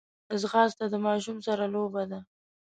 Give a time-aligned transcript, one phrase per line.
[0.41, 2.19] ځغاسته د ماشوم سره لوبه ده